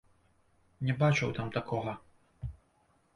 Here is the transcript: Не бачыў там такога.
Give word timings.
Не 0.87 0.95
бачыў 1.03 1.33
там 1.39 1.51
такога. 1.57 1.93